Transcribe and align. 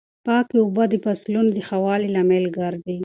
پاکې 0.25 0.55
اوبه 0.61 0.83
د 0.89 0.93
فصلونو 1.05 1.49
د 1.53 1.59
ښه 1.67 1.77
والي 1.85 2.07
لامل 2.15 2.45
ګرځي. 2.57 2.97